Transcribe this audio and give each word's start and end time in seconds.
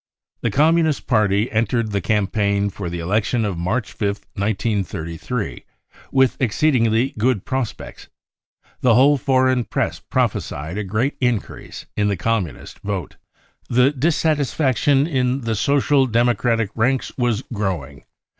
The 0.41 0.49
Communist 0.49 1.05
Party 1.05 1.51
entered 1.51 1.91
the 1.91 2.01
campaign 2.01 2.71
for 2.71 2.89
the 2.89 2.97
election 2.97 3.45
of 3.45 3.55
March 3.59 3.95
5th, 3.95 4.23
1933, 4.33 5.63
with 6.11 6.41
exceedingly 6.41 7.13
good 7.19 7.45
prospects; 7.45 8.07
the 8.81 8.95
whole 8.95 9.15
foreign 9.19 9.63
Press 9.63 9.99
prophesied 9.99 10.79
a 10.79 10.83
great 10.83 11.15
increase 11.21 11.85
in 11.95 12.07
the 12.07 12.17
Communist 12.17 12.79
vote. 12.79 13.17
The 13.69 13.91
dissatisfaction 13.91 15.05
in 15.05 15.41
the 15.41 15.53
Social 15.53 16.07
Democratic 16.07 16.71
ranks 16.73 17.15
was 17.15 17.43
growing. 17.53 18.03